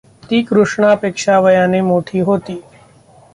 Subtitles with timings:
[0.29, 2.61] ती कृष्णा पेक्षा वयाने मोठी होती.